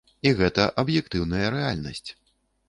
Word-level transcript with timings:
І 0.27 0.29
гэта 0.39 0.63
аб'ектыўная 0.83 1.45
рэальнасць. 1.57 2.09